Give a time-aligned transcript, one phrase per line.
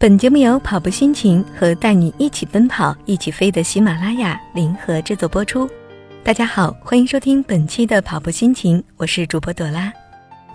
[0.00, 5.68] 本节目由跑步心情和带你一起奔跑、一起飞的喜马拉雅联合制作播出。
[6.24, 9.92] 大家好，欢迎收听本期的跑步心情，我是主播朵拉。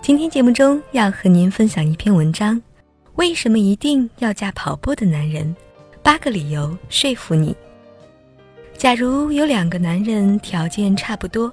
[0.02, 2.60] 今天节目中要和您分享一篇文章：
[3.14, 5.54] 为什么一定要嫁跑步的男人？
[6.02, 7.54] 八个理由说服你。
[8.76, 11.52] 假如有两个男人条件差不多，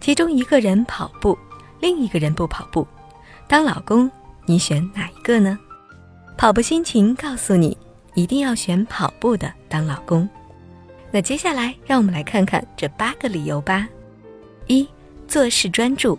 [0.00, 1.36] 其中一个人跑步，
[1.80, 2.86] 另一个人不跑步，
[3.48, 4.08] 当老公，
[4.46, 5.58] 你选哪一个呢？
[6.42, 7.78] 跑步心情告诉你，
[8.14, 10.28] 一定要选跑步的当老公。
[11.12, 13.88] 那接下来，让我们来看看这八个理由吧。
[14.66, 14.84] 一、
[15.28, 16.18] 做事专注，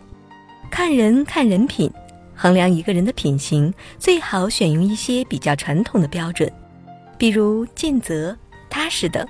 [0.71, 1.91] 看人看人品，
[2.33, 6.49] 衡量一个人的品行，最好选用一些比较传统的标准，
[7.17, 8.33] 比如尽责、
[8.69, 9.27] 踏实等。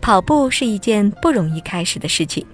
[0.00, 2.46] 跑步是一件不容易开始的事情，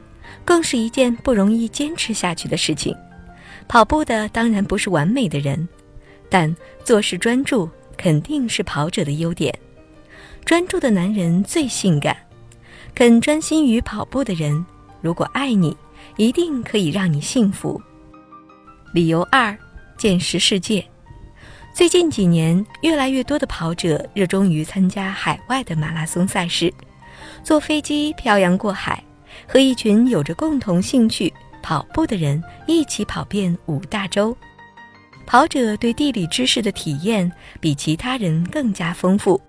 [0.46, 2.96] 更是一件不容易坚持下去的事情。
[3.68, 5.68] 跑步的当然不是完美的人。
[6.30, 9.54] 但做事专注肯定是跑者的优点。
[10.46, 12.16] 专注的男人最性感，
[12.94, 14.64] 肯专心于跑步的人，
[15.02, 15.76] 如果爱你，
[16.16, 17.80] 一定可以让你幸福。
[18.94, 19.56] 理由二：
[19.98, 20.84] 见识世界。
[21.74, 26.72] 最近几年，越来越多的跑者热衷于参加海外的马拉松赛事，
[27.44, 29.04] 坐飞机漂洋过海，
[29.46, 34.36] 和一群有着共同兴趣跑步的人一起跑遍五大洲。
[35.30, 39.40] 跑者对地理知识的体验比其他人更加丰富。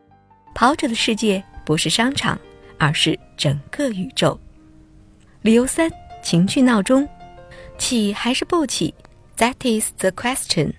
[0.53, 2.39] 跑者的世界不是商场，
[2.77, 4.39] 而是整个宇宙。
[5.41, 5.89] 理由三：
[6.21, 7.09] 情绪闹钟，
[7.79, 8.93] 起还是不起
[9.37, 10.73] ？That is the question。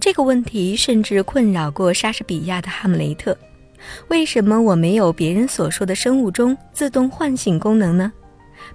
[0.00, 3.36] 这个问题甚至困扰过莎士比亚的哈姆雷特。
[4.08, 8.10] 为什么我没有别人所说的生物钟自动唤醒功能呢？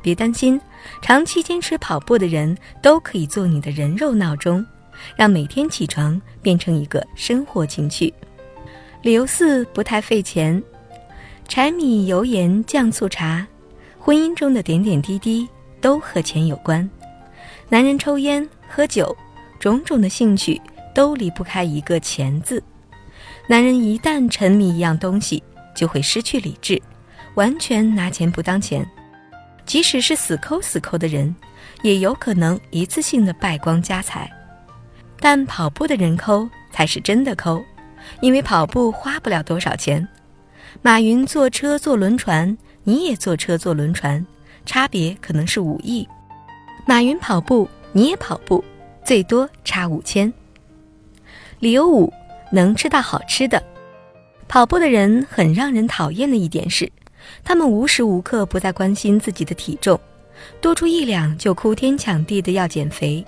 [0.03, 0.61] 别担心，
[1.01, 4.63] 长期坚持跑步的人都可以做你的人肉闹钟。
[5.15, 8.13] 让每天起床变成一个生活情趣。
[9.01, 10.61] 理由四不太费钱，
[11.47, 13.45] 柴米油盐酱醋茶，
[13.99, 15.47] 婚姻中的点点滴滴
[15.79, 16.87] 都和钱有关。
[17.67, 19.15] 男人抽烟喝酒，
[19.59, 20.61] 种种的兴趣
[20.93, 22.61] 都离不开一个钱字。
[23.47, 25.41] 男人一旦沉迷一样东西，
[25.75, 26.81] 就会失去理智，
[27.35, 28.87] 完全拿钱不当钱。
[29.65, 31.33] 即使是死抠死抠的人，
[31.81, 34.29] 也有可能一次性的败光家财。
[35.21, 37.63] 但跑步的人抠才是真的抠，
[38.21, 40.05] 因为跑步花不了多少钱。
[40.81, 44.25] 马云坐车坐轮船，你也坐车坐轮船，
[44.65, 46.07] 差别可能是五亿。
[46.87, 48.63] 马云跑步，你也跑步，
[49.05, 50.33] 最多差五千。
[51.59, 52.11] 理由五，
[52.51, 53.61] 能吃到好吃的。
[54.47, 56.91] 跑步的人很让人讨厌的一点是，
[57.43, 59.99] 他们无时无刻不在关心自己的体重，
[60.59, 63.23] 多出一两就哭天抢地的要减肥。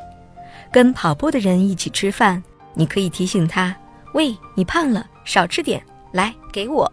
[0.73, 3.75] 跟跑步的人一起吃饭，你可以提醒他
[4.15, 5.79] ：“喂，你胖了，少吃点，
[6.11, 6.91] 来给我。”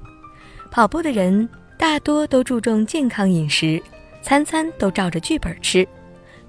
[0.71, 1.49] 跑步的人
[1.79, 3.83] 大多都注重健康饮食，
[4.21, 5.89] 餐餐都照着剧本吃，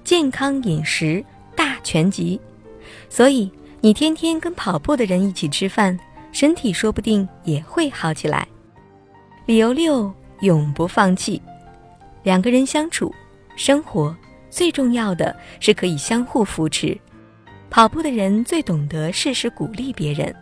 [0.04, 1.24] 健康饮食
[1.56, 2.38] 大全集。
[3.08, 3.50] 所以
[3.80, 5.98] 你天天跟跑步的人一起吃饭，
[6.32, 8.46] 身体说不定也会好起来。
[9.46, 11.40] 理由六：永不放弃。
[12.24, 13.10] 两个人相处、
[13.56, 14.14] 生活，
[14.50, 16.94] 最重要的是可以相互扶持。
[17.72, 20.36] 跑步的人最懂得适时鼓励别人，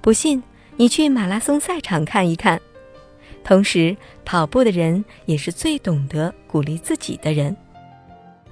[0.00, 0.42] 不信
[0.78, 2.58] 你去马拉松赛场看一看。
[3.44, 3.94] 同时，
[4.24, 7.54] 跑步的人也是最懂得鼓励自己的人。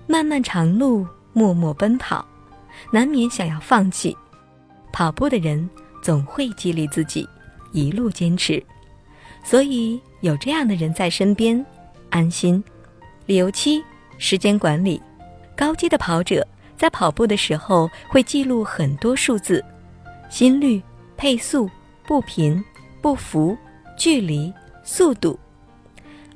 [0.06, 2.22] 漫漫长路，默默奔跑，
[2.92, 4.14] 难免想要放弃。
[4.92, 5.66] 跑步的人
[6.02, 7.26] 总会激励自己，
[7.72, 8.62] 一路坚持。
[9.42, 11.64] 所以有这样的人在身边，
[12.10, 12.62] 安心。
[13.24, 13.82] 理由七：
[14.18, 15.00] 时间管理，
[15.56, 16.46] 高阶的跑者。
[16.82, 19.64] 在跑步的时候，会记录很多数字：
[20.28, 20.82] 心率、
[21.16, 21.70] 配速、
[22.04, 22.60] 步频、
[23.00, 23.56] 步幅、
[23.96, 25.38] 距离、速度。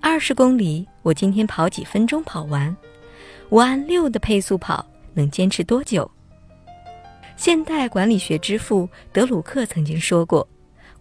[0.01, 2.75] 二十公里，我今天跑几分钟跑完？
[3.49, 6.09] 我按六的配速跑，能坚持多久？
[7.37, 10.49] 现代管理学之父德鲁克曾经说过：“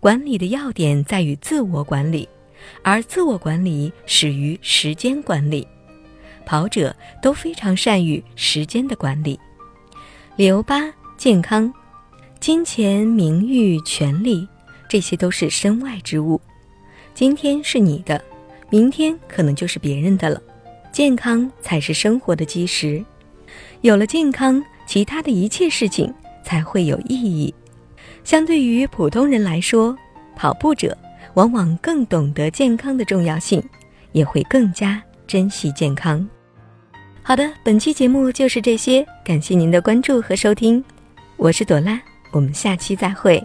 [0.01, 2.27] 管理的要点在于自我管理，
[2.81, 5.67] 而自我管理始于时间管理。”
[6.45, 9.39] 跑者都非常善于时间的管理。
[10.35, 10.81] 理由八：
[11.17, 11.73] 健康、
[12.39, 14.47] 金钱、名誉、权利，
[14.87, 16.39] 这些都是身外之物。
[17.13, 18.21] 今天是你的，
[18.69, 20.41] 明天可能就是别人的了。
[20.91, 23.03] 健康才是生活的基石。
[23.81, 26.13] 有了健康，其他的一切事情
[26.43, 27.53] 才会有意义。
[28.23, 29.97] 相对于普通人来说，
[30.35, 30.97] 跑步者
[31.35, 33.63] 往往更懂得健康的重要性，
[34.11, 36.27] 也会更加珍惜健康。
[37.27, 40.83] 好的，本期节目就是这些，感谢您的关注和收听，
[41.37, 41.99] 我是朵拉，
[42.29, 43.43] 我们下期再会。